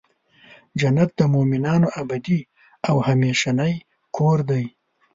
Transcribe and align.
جنت 0.79 1.09
د 1.19 1.21
مؤمنانو 1.33 1.87
ابدې 2.01 2.39
او 2.87 2.95
همیشنی 3.07 3.73
کور 4.15 4.37
دی. 4.49 4.65